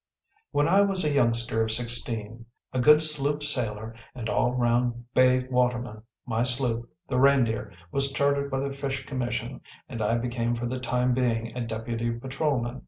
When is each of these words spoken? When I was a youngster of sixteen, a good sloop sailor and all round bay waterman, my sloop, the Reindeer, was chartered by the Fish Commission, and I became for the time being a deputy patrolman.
When 0.49 0.67
I 0.67 0.81
was 0.81 1.05
a 1.05 1.11
youngster 1.11 1.61
of 1.63 1.71
sixteen, 1.71 2.47
a 2.73 2.79
good 2.79 3.03
sloop 3.03 3.43
sailor 3.43 3.93
and 4.15 4.29
all 4.29 4.51
round 4.55 5.05
bay 5.13 5.47
waterman, 5.47 6.01
my 6.25 6.41
sloop, 6.41 6.89
the 7.07 7.19
Reindeer, 7.19 7.71
was 7.91 8.11
chartered 8.11 8.49
by 8.49 8.61
the 8.61 8.73
Fish 8.73 9.05
Commission, 9.05 9.61
and 9.87 10.01
I 10.01 10.17
became 10.17 10.55
for 10.55 10.65
the 10.65 10.79
time 10.79 11.13
being 11.13 11.55
a 11.55 11.61
deputy 11.61 12.09
patrolman. 12.09 12.79